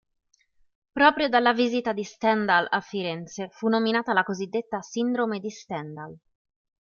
[0.91, 6.17] Proprio dalla visita di Stendhal a Firenze fu nominata la cosiddetta Sindrome di Stendhal.